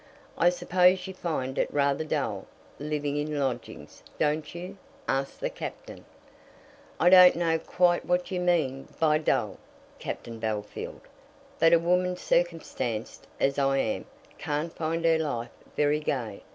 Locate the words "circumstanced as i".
12.17-13.77